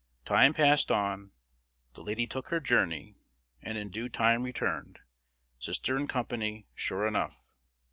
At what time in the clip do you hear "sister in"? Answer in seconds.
5.59-6.07